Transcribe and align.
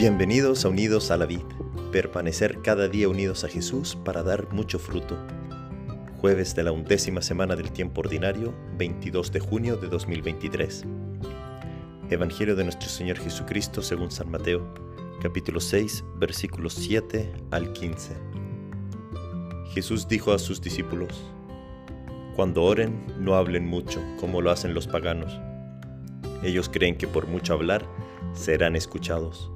Bienvenidos 0.00 0.64
a 0.64 0.70
Unidos 0.70 1.10
a 1.10 1.18
la 1.18 1.26
Vid, 1.26 1.44
permanecer 1.92 2.62
cada 2.62 2.88
día 2.88 3.06
unidos 3.06 3.44
a 3.44 3.48
Jesús 3.48 3.98
para 4.02 4.22
dar 4.22 4.50
mucho 4.50 4.78
fruto. 4.78 5.18
Jueves 6.22 6.54
de 6.54 6.62
la 6.62 6.72
undécima 6.72 7.20
semana 7.20 7.54
del 7.54 7.70
tiempo 7.70 8.00
ordinario, 8.00 8.54
22 8.78 9.30
de 9.30 9.40
junio 9.40 9.76
de 9.76 9.88
2023. 9.88 10.86
Evangelio 12.08 12.56
de 12.56 12.64
nuestro 12.64 12.88
Señor 12.88 13.18
Jesucristo 13.18 13.82
según 13.82 14.10
San 14.10 14.30
Mateo, 14.30 14.72
capítulo 15.20 15.60
6, 15.60 16.02
versículos 16.16 16.72
7 16.72 17.30
al 17.50 17.70
15. 17.74 18.14
Jesús 19.74 20.08
dijo 20.08 20.32
a 20.32 20.38
sus 20.38 20.62
discípulos, 20.62 21.30
Cuando 22.36 22.62
oren, 22.62 23.04
no 23.18 23.34
hablen 23.34 23.66
mucho, 23.66 24.00
como 24.18 24.40
lo 24.40 24.50
hacen 24.50 24.72
los 24.72 24.86
paganos. 24.86 25.38
Ellos 26.42 26.70
creen 26.70 26.96
que 26.96 27.06
por 27.06 27.26
mucho 27.26 27.52
hablar 27.52 27.86
serán 28.32 28.76
escuchados. 28.76 29.50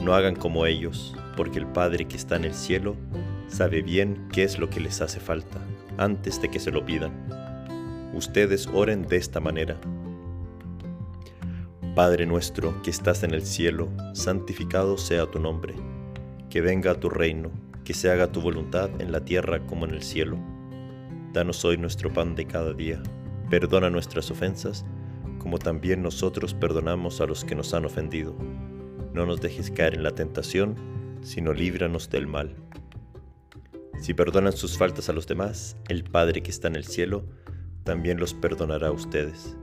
No 0.00 0.14
hagan 0.14 0.34
como 0.34 0.64
ellos, 0.64 1.14
porque 1.36 1.58
el 1.58 1.66
Padre 1.66 2.06
que 2.06 2.16
está 2.16 2.36
en 2.36 2.44
el 2.44 2.54
cielo 2.54 2.96
sabe 3.48 3.82
bien 3.82 4.28
qué 4.32 4.44
es 4.44 4.58
lo 4.58 4.70
que 4.70 4.80
les 4.80 5.02
hace 5.02 5.20
falta 5.20 5.58
antes 5.98 6.40
de 6.40 6.50
que 6.50 6.58
se 6.58 6.70
lo 6.70 6.86
pidan. 6.86 7.12
Ustedes 8.14 8.66
oren 8.72 9.06
de 9.06 9.18
esta 9.18 9.40
manera. 9.40 9.78
Padre 11.94 12.24
nuestro 12.24 12.80
que 12.82 12.90
estás 12.90 13.22
en 13.24 13.34
el 13.34 13.44
cielo, 13.44 13.90
santificado 14.14 14.96
sea 14.96 15.26
tu 15.26 15.38
nombre. 15.38 15.74
Que 16.48 16.62
venga 16.62 16.98
tu 16.98 17.10
reino, 17.10 17.50
que 17.84 17.92
se 17.92 18.10
haga 18.10 18.32
tu 18.32 18.40
voluntad 18.40 18.88
en 19.00 19.12
la 19.12 19.24
tierra 19.24 19.66
como 19.66 19.84
en 19.84 19.90
el 19.90 20.02
cielo. 20.02 20.38
Danos 21.34 21.62
hoy 21.66 21.76
nuestro 21.76 22.10
pan 22.10 22.34
de 22.34 22.46
cada 22.46 22.72
día. 22.72 23.02
Perdona 23.50 23.90
nuestras 23.90 24.30
ofensas, 24.30 24.86
como 25.38 25.58
también 25.58 26.02
nosotros 26.02 26.54
perdonamos 26.54 27.20
a 27.20 27.26
los 27.26 27.44
que 27.44 27.54
nos 27.54 27.74
han 27.74 27.84
ofendido 27.84 28.34
no 29.12 29.26
nos 29.26 29.40
dejes 29.40 29.70
caer 29.70 29.94
en 29.94 30.02
la 30.02 30.12
tentación, 30.12 30.76
sino 31.22 31.52
líbranos 31.52 32.10
del 32.10 32.26
mal. 32.26 32.54
Si 34.00 34.14
perdonan 34.14 34.52
sus 34.52 34.78
faltas 34.78 35.08
a 35.08 35.12
los 35.12 35.26
demás, 35.26 35.76
el 35.88 36.04
Padre 36.04 36.42
que 36.42 36.50
está 36.50 36.68
en 36.68 36.76
el 36.76 36.84
cielo 36.84 37.24
también 37.84 38.18
los 38.18 38.34
perdonará 38.34 38.88
a 38.88 38.92
ustedes. 38.92 39.56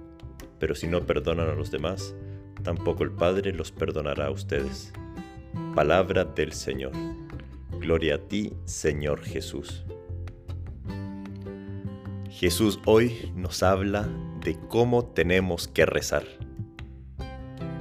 Pero 0.60 0.76
si 0.76 0.88
no 0.88 1.06
perdonan 1.06 1.50
a 1.50 1.56
los 1.56 1.72
demás, 1.72 2.16
tampoco 2.64 3.04
el 3.04 3.12
Padre 3.12 3.54
los 3.54 3.72
perdonará 3.72 4.28
a 4.28 4.32
ustedes. 4.32 4.94
Palabra 5.76 6.24
del 6.26 6.54
Señor. 6.54 6.92
Gloria 7.80 8.16
a 8.16 8.18
ti, 8.18 8.54
Señor 8.66 9.22
Jesús. 9.22 9.86
Jesús 12.30 12.80
hoy 12.86 13.32
nos 13.36 13.64
habla 13.64 14.08
de 14.44 14.58
cómo 14.68 15.06
tenemos 15.06 15.68
que 15.68 15.86
rezar. 15.86 16.26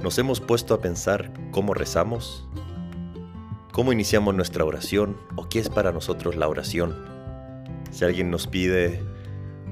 ¿Nos 0.07 0.17
hemos 0.19 0.39
puesto 0.39 0.73
a 0.73 0.79
pensar 0.79 1.33
cómo 1.51 1.73
rezamos? 1.73 2.47
¿Cómo 3.73 3.91
iniciamos 3.91 4.33
nuestra 4.33 4.63
oración? 4.63 5.17
¿O 5.35 5.49
qué 5.49 5.59
es 5.59 5.67
para 5.67 5.91
nosotros 5.91 6.37
la 6.37 6.47
oración? 6.47 6.95
Si 7.91 8.05
alguien 8.05 8.31
nos 8.31 8.47
pide 8.47 9.03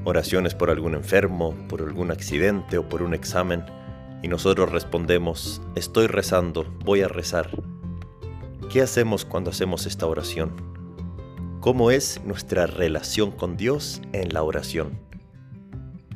oraciones 0.03 0.53
por 0.53 0.69
algún 0.69 0.93
enfermo, 0.93 1.55
por 1.69 1.81
algún 1.81 2.11
accidente 2.11 2.77
o 2.77 2.89
por 2.89 3.01
un 3.01 3.13
examen, 3.13 3.63
y 4.21 4.27
nosotros 4.27 4.73
respondemos, 4.73 5.61
estoy 5.75 6.07
rezando, 6.07 6.65
voy 6.83 7.01
a 7.01 7.07
rezar. 7.07 7.51
¿Qué 8.69 8.81
hacemos 8.81 9.23
cuando 9.23 9.51
hacemos 9.51 9.85
esta 9.85 10.05
oración? 10.05 10.51
¿Cómo 11.61 11.91
es 11.91 12.19
nuestra 12.25 12.67
relación 12.67 13.31
con 13.31 13.55
Dios 13.55 14.01
en 14.11 14.33
la 14.33 14.43
oración? 14.43 14.99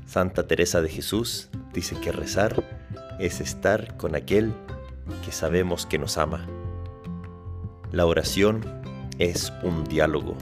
Santa 0.05 0.45
Teresa 0.45 0.81
de 0.81 0.89
Jesús 0.89 1.47
dice 1.71 1.95
que 2.01 2.11
rezar 2.11 2.88
es 3.19 3.41
estar 3.41 3.97
con 3.97 4.15
aquel 4.15 4.53
que 5.25 5.31
sabemos 5.31 5.85
que 5.85 5.99
nos 5.99 6.17
ama. 6.17 6.45
La 7.91 8.05
oración 8.05 8.63
es 9.17 9.51
un 9.63 9.83
diálogo. 9.83 10.35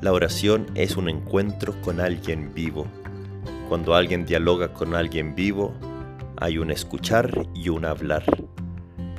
La 0.00 0.12
oración 0.12 0.66
es 0.74 0.96
un 0.96 1.08
encuentro 1.08 1.78
con 1.82 2.00
alguien 2.00 2.54
vivo. 2.54 2.86
Cuando 3.68 3.94
alguien 3.94 4.24
dialoga 4.24 4.72
con 4.72 4.94
alguien 4.94 5.34
vivo, 5.34 5.74
hay 6.38 6.58
un 6.58 6.70
escuchar 6.70 7.46
y 7.54 7.68
un 7.68 7.84
hablar. 7.84 8.24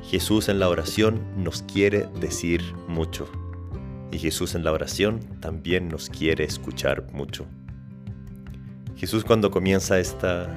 Jesús 0.03 0.49
en 0.49 0.59
la 0.59 0.69
oración 0.69 1.21
nos 1.37 1.61
quiere 1.63 2.07
decir 2.19 2.63
mucho. 2.87 3.29
Y 4.11 4.17
Jesús 4.17 4.55
en 4.55 4.63
la 4.63 4.71
oración 4.71 5.19
también 5.39 5.89
nos 5.89 6.09
quiere 6.09 6.45
escuchar 6.45 7.11
mucho. 7.11 7.45
Jesús 8.95 9.23
cuando 9.23 9.51
comienza 9.51 9.99
esta, 9.99 10.49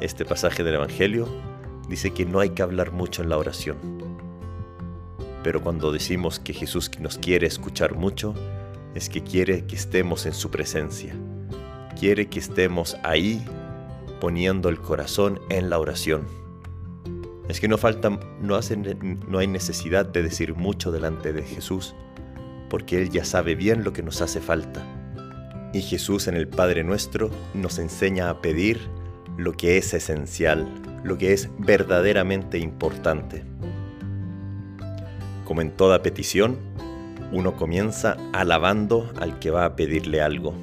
este 0.00 0.24
pasaje 0.24 0.62
del 0.62 0.74
Evangelio 0.74 1.26
dice 1.92 2.12
que 2.12 2.24
no 2.24 2.40
hay 2.40 2.50
que 2.50 2.62
hablar 2.62 2.90
mucho 2.90 3.22
en 3.22 3.28
la 3.28 3.36
oración. 3.36 3.76
Pero 5.44 5.62
cuando 5.62 5.92
decimos 5.92 6.40
que 6.40 6.54
Jesús 6.54 6.90
nos 6.98 7.18
quiere 7.18 7.46
escuchar 7.46 7.94
mucho, 7.94 8.34
es 8.94 9.10
que 9.10 9.22
quiere 9.22 9.66
que 9.66 9.76
estemos 9.76 10.24
en 10.24 10.32
su 10.32 10.50
presencia. 10.50 11.14
Quiere 12.00 12.30
que 12.30 12.38
estemos 12.38 12.96
ahí 13.02 13.44
poniendo 14.22 14.70
el 14.70 14.80
corazón 14.80 15.38
en 15.50 15.68
la 15.68 15.78
oración. 15.78 16.26
Es 17.50 17.60
que 17.60 17.68
no 17.68 17.76
falta, 17.76 18.08
no, 18.40 18.58
no 19.28 19.38
hay 19.38 19.46
necesidad 19.46 20.06
de 20.06 20.22
decir 20.22 20.54
mucho 20.54 20.92
delante 20.92 21.34
de 21.34 21.42
Jesús, 21.42 21.94
porque 22.70 23.02
Él 23.02 23.10
ya 23.10 23.26
sabe 23.26 23.54
bien 23.54 23.84
lo 23.84 23.92
que 23.92 24.02
nos 24.02 24.22
hace 24.22 24.40
falta. 24.40 24.82
Y 25.74 25.82
Jesús 25.82 26.26
en 26.26 26.36
el 26.36 26.48
Padre 26.48 26.84
nuestro 26.84 27.30
nos 27.52 27.78
enseña 27.78 28.30
a 28.30 28.40
pedir 28.40 28.80
lo 29.36 29.52
que 29.52 29.78
es 29.78 29.94
esencial, 29.94 30.66
lo 31.04 31.18
que 31.18 31.32
es 31.32 31.48
verdaderamente 31.58 32.58
importante. 32.58 33.44
Como 35.44 35.60
en 35.60 35.70
toda 35.70 36.02
petición, 36.02 36.58
uno 37.32 37.56
comienza 37.56 38.16
alabando 38.32 39.10
al 39.20 39.38
que 39.38 39.50
va 39.50 39.64
a 39.64 39.76
pedirle 39.76 40.20
algo. 40.20 40.54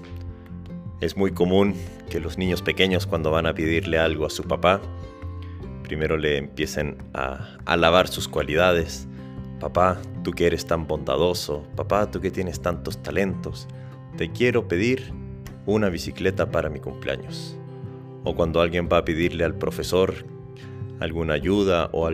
Es 1.01 1.17
muy 1.17 1.31
común 1.31 1.75
que 2.09 2.19
los 2.19 2.37
niños 2.37 2.61
pequeños 2.61 3.07
cuando 3.07 3.31
van 3.31 3.45
a 3.45 3.53
pedirle 3.53 3.97
algo 3.97 4.25
a 4.25 4.29
su 4.29 4.43
papá, 4.43 4.81
primero 5.83 6.17
le 6.17 6.37
empiecen 6.37 6.97
a 7.13 7.57
alabar 7.65 8.07
sus 8.07 8.27
cualidades. 8.27 9.07
Papá, 9.59 9.99
tú 10.23 10.31
que 10.31 10.45
eres 10.45 10.65
tan 10.65 10.87
bondadoso, 10.87 11.63
papá, 11.75 12.09
tú 12.09 12.21
que 12.21 12.31
tienes 12.31 12.61
tantos 12.61 13.01
talentos, 13.01 13.67
te 14.15 14.31
quiero 14.31 14.67
pedir 14.67 15.11
una 15.65 15.89
bicicleta 15.89 16.51
para 16.51 16.69
mi 16.69 16.79
cumpleaños 16.79 17.58
o 18.23 18.35
cuando 18.35 18.61
alguien 18.61 18.89
va 18.91 18.99
a 18.99 19.05
pedirle 19.05 19.43
al 19.43 19.55
profesor 19.55 20.13
alguna 20.99 21.33
ayuda 21.33 21.89
o, 21.93 22.09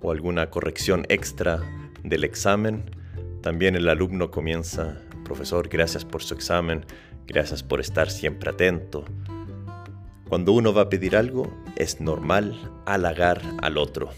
o 0.00 0.10
alguna 0.10 0.50
corrección 0.50 1.04
extra 1.08 1.60
del 2.02 2.24
examen, 2.24 2.84
también 3.42 3.76
el 3.76 3.88
alumno 3.88 4.30
comienza, 4.30 5.00
profesor, 5.24 5.68
gracias 5.68 6.04
por 6.04 6.22
su 6.22 6.34
examen, 6.34 6.84
gracias 7.26 7.62
por 7.62 7.80
estar 7.80 8.10
siempre 8.10 8.50
atento. 8.50 9.04
Cuando 10.28 10.52
uno 10.52 10.72
va 10.72 10.82
a 10.82 10.88
pedir 10.88 11.16
algo, 11.16 11.52
es 11.76 12.00
normal 12.00 12.56
halagar 12.86 13.42
al 13.60 13.78
otro. 13.78 14.10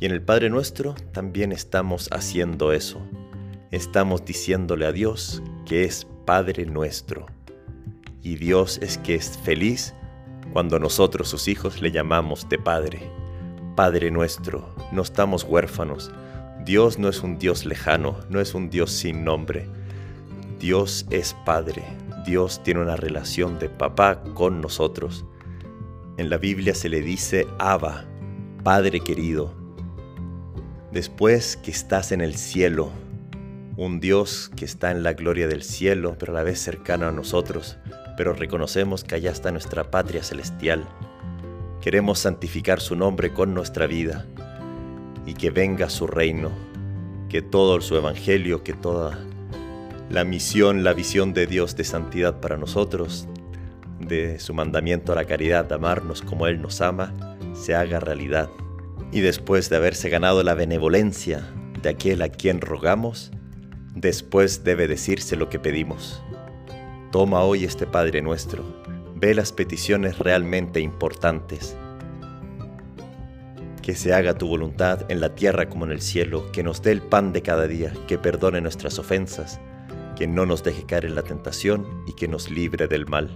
Y 0.00 0.06
en 0.06 0.12
el 0.12 0.22
Padre 0.22 0.50
Nuestro 0.50 0.94
también 1.12 1.50
estamos 1.50 2.08
haciendo 2.12 2.72
eso. 2.72 3.00
Estamos 3.70 4.24
diciéndole 4.24 4.86
a 4.86 4.92
Dios 4.92 5.42
que 5.66 5.84
es 5.84 6.06
Padre 6.24 6.66
nuestro 6.66 7.26
y 8.22 8.36
Dios 8.36 8.78
es 8.82 8.98
que 8.98 9.14
es 9.14 9.38
feliz 9.38 9.94
cuando 10.52 10.78
nosotros 10.78 11.28
sus 11.28 11.48
hijos 11.48 11.80
le 11.80 11.90
llamamos 11.90 12.48
de 12.48 12.58
Padre. 12.58 13.00
Padre 13.76 14.10
nuestro, 14.10 14.74
no 14.92 15.02
estamos 15.02 15.44
huérfanos. 15.44 16.10
Dios 16.64 16.98
no 16.98 17.08
es 17.08 17.22
un 17.22 17.38
Dios 17.38 17.64
lejano, 17.64 18.18
no 18.28 18.40
es 18.40 18.54
un 18.54 18.70
Dios 18.70 18.90
sin 18.90 19.24
nombre. 19.24 19.68
Dios 20.58 21.06
es 21.10 21.34
Padre. 21.44 21.84
Dios 22.26 22.62
tiene 22.62 22.80
una 22.80 22.96
relación 22.96 23.58
de 23.58 23.68
papá 23.68 24.22
con 24.34 24.60
nosotros. 24.60 25.24
En 26.16 26.30
la 26.30 26.36
Biblia 26.36 26.74
se 26.74 26.88
le 26.88 27.00
dice 27.00 27.46
Abba, 27.58 28.04
Padre 28.64 29.00
querido. 29.00 29.54
Después 30.92 31.56
que 31.56 31.70
estás 31.70 32.10
en 32.12 32.20
el 32.20 32.34
cielo, 32.34 32.90
un 33.76 34.00
Dios 34.00 34.50
que 34.56 34.64
está 34.64 34.90
en 34.90 35.04
la 35.04 35.12
gloria 35.12 35.46
del 35.46 35.62
cielo, 35.62 36.16
pero 36.18 36.32
a 36.32 36.36
la 36.36 36.42
vez 36.42 36.60
cercano 36.60 37.06
a 37.06 37.12
nosotros, 37.12 37.78
pero 38.18 38.32
reconocemos 38.32 39.04
que 39.04 39.14
allá 39.14 39.30
está 39.30 39.52
nuestra 39.52 39.92
patria 39.92 40.24
celestial. 40.24 40.84
Queremos 41.80 42.18
santificar 42.18 42.80
su 42.80 42.96
nombre 42.96 43.32
con 43.32 43.54
nuestra 43.54 43.86
vida 43.86 44.26
y 45.24 45.34
que 45.34 45.50
venga 45.50 45.88
su 45.88 46.08
reino, 46.08 46.50
que 47.28 47.42
todo 47.42 47.80
su 47.80 47.94
evangelio, 47.94 48.64
que 48.64 48.72
toda 48.72 49.20
la 50.10 50.24
misión, 50.24 50.82
la 50.82 50.94
visión 50.94 51.32
de 51.32 51.46
Dios 51.46 51.76
de 51.76 51.84
santidad 51.84 52.40
para 52.40 52.56
nosotros, 52.56 53.28
de 54.00 54.40
su 54.40 54.52
mandamiento 54.52 55.12
a 55.12 55.14
la 55.14 55.24
caridad, 55.24 55.66
de 55.66 55.76
amarnos 55.76 56.20
como 56.22 56.48
Él 56.48 56.60
nos 56.60 56.80
ama, 56.80 57.14
se 57.54 57.76
haga 57.76 58.00
realidad. 58.00 58.50
Y 59.12 59.20
después 59.20 59.70
de 59.70 59.76
haberse 59.76 60.08
ganado 60.08 60.42
la 60.42 60.54
benevolencia 60.54 61.48
de 61.80 61.90
aquel 61.90 62.20
a 62.22 62.30
quien 62.30 62.60
rogamos, 62.60 63.30
después 63.94 64.64
debe 64.64 64.88
decirse 64.88 65.36
lo 65.36 65.48
que 65.48 65.60
pedimos. 65.60 66.20
Toma 67.10 67.40
hoy 67.40 67.64
este 67.64 67.86
Padre 67.86 68.20
nuestro, 68.20 68.62
ve 69.14 69.34
las 69.34 69.50
peticiones 69.52 70.18
realmente 70.18 70.80
importantes 70.80 71.74
Que 73.80 73.94
se 73.94 74.12
haga 74.12 74.36
tu 74.36 74.46
voluntad 74.46 75.10
en 75.10 75.22
la 75.22 75.34
tierra 75.34 75.70
como 75.70 75.86
en 75.86 75.92
el 75.92 76.02
cielo, 76.02 76.52
que 76.52 76.62
nos 76.62 76.82
dé 76.82 76.92
el 76.92 77.00
pan 77.00 77.32
de 77.32 77.40
cada 77.40 77.66
día, 77.66 77.94
que 78.06 78.18
perdone 78.18 78.60
nuestras 78.60 78.98
ofensas, 78.98 79.58
que 80.16 80.26
no 80.26 80.44
nos 80.44 80.62
deje 80.62 80.84
caer 80.84 81.06
en 81.06 81.14
la 81.14 81.22
tentación 81.22 81.86
y 82.06 82.12
que 82.12 82.28
nos 82.28 82.50
libre 82.50 82.88
del 82.88 83.06
mal. 83.06 83.30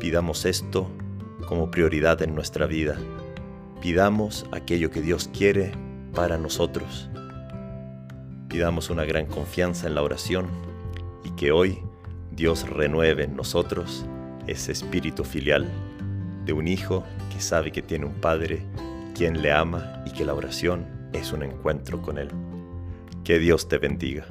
Pidamos 0.00 0.46
esto 0.46 0.88
como 1.46 1.70
prioridad 1.70 2.22
en 2.22 2.34
nuestra 2.34 2.64
vida. 2.64 2.96
Pidamos 3.82 4.46
aquello 4.52 4.90
que 4.90 5.02
Dios 5.02 5.28
quiere 5.36 5.72
para 6.14 6.38
nosotros. 6.38 7.10
Pidamos 8.48 8.88
una 8.88 9.04
gran 9.04 9.26
confianza 9.26 9.86
en 9.86 9.94
la 9.96 10.02
oración 10.02 10.46
y 11.24 11.30
que 11.32 11.52
hoy 11.52 11.82
Dios 12.34 12.68
renueve 12.68 13.24
en 13.24 13.36
nosotros 13.36 14.04
ese 14.48 14.72
espíritu 14.72 15.22
filial 15.24 15.68
de 16.44 16.52
un 16.52 16.66
hijo 16.66 17.04
que 17.32 17.40
sabe 17.40 17.70
que 17.70 17.80
tiene 17.80 18.06
un 18.06 18.14
padre 18.14 18.62
quien 19.14 19.40
le 19.40 19.52
ama 19.52 20.02
y 20.04 20.10
que 20.10 20.24
la 20.24 20.34
oración 20.34 20.84
es 21.12 21.32
un 21.32 21.44
encuentro 21.44 22.02
con 22.02 22.18
él. 22.18 22.28
Que 23.22 23.38
Dios 23.38 23.68
te 23.68 23.78
bendiga. 23.78 24.26